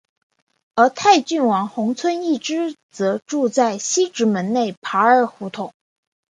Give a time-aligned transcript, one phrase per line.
[0.73, 5.71] 而泰郡王弘春一支则住在西直门内扒儿胡同。